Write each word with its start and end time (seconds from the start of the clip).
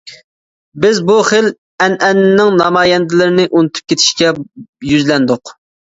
بىز 0.85 1.01
بۇ 1.09 1.17
خىل 1.27 1.51
ئەنئەنىنىڭ 1.87 2.51
نامايەندىلىرىنى 2.63 3.49
ئۇنتۇپ 3.53 3.95
كېتىشكە 3.97 4.37
يۈزلەندۇق. 4.95 5.59